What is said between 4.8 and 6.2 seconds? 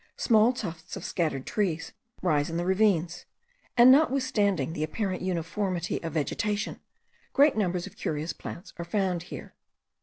apparent uniformity of